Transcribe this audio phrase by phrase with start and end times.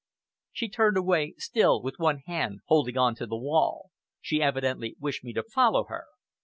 [0.51, 3.91] She turned away, still with one hand holding on to the wall.
[4.19, 6.05] She evidently wished me to follow her.